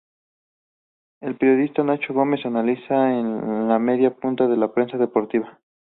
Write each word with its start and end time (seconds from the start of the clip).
El 1.21 1.37
periodista 1.37 1.83
Nacho 1.83 2.11
Gómez 2.15 2.43
analiza 2.47 3.11
en 3.13 3.69
el 3.69 3.79
Media 3.79 4.09
Punta 4.09 4.45
la 4.45 4.73
prensa 4.73 4.97
deportiva. 4.97 5.59